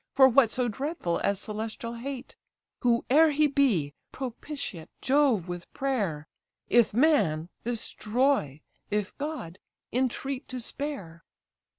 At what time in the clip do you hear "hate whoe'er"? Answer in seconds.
1.93-3.29